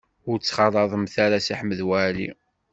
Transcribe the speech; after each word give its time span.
Ur 0.29 0.37
ttxalaḍemt 0.37 1.15
ara 1.25 1.37
Si 1.45 1.53
Ḥmed 1.59 1.79
Waɛli. 1.87 2.29